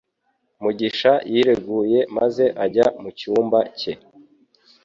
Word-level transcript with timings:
Mugisha 0.63 1.11
yireguye 1.31 1.99
maze 2.17 2.43
ajya 2.65 2.85
mu 3.01 3.09
cyumba 3.19 3.59
cye 3.79 3.93